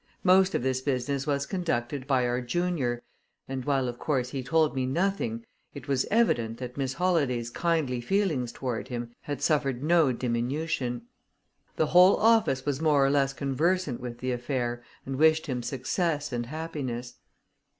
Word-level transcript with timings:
Most 0.23 0.55
of 0.55 0.63
this 0.63 0.81
business 0.81 1.27
was 1.27 1.45
conducted 1.45 2.07
by 2.07 2.25
our 2.25 2.41
junior, 2.41 3.03
and 3.47 3.63
while, 3.65 3.87
of 3.87 3.99
course, 3.99 4.29
he 4.31 4.41
told 4.41 4.73
me 4.75 4.87
nothing, 4.87 5.45
it 5.75 5.87
was 5.87 6.07
evident 6.09 6.57
that 6.57 6.75
Miss 6.75 6.93
Holladay's 6.95 7.51
kindly 7.51 8.01
feelings 8.01 8.51
toward 8.51 8.87
him 8.87 9.11
had 9.21 9.43
suffered 9.43 9.83
no 9.83 10.11
diminution. 10.11 11.03
The 11.75 11.85
whole 11.85 12.17
office 12.17 12.65
was 12.65 12.81
more 12.81 13.05
or 13.05 13.11
less 13.11 13.31
conversant 13.31 14.01
with 14.01 14.17
the 14.17 14.31
affair, 14.31 14.81
and 15.05 15.17
wished 15.17 15.45
him 15.45 15.61
success 15.61 16.33
and 16.33 16.47
happiness. 16.47 17.17